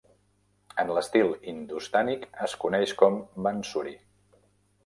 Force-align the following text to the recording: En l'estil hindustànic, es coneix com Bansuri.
En 0.83 0.93
l'estil 0.97 1.29
hindustànic, 1.51 2.25
es 2.47 2.57
coneix 2.65 2.97
com 3.03 3.21
Bansuri. 3.49 3.95